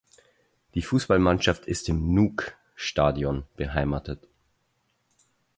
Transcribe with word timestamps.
Die 0.73 0.81
Fußballmannschaft 0.81 1.67
ist 1.67 1.87
im 1.87 2.15
Nuuk-Stadion 2.15 3.45
beheimatet. 3.55 4.27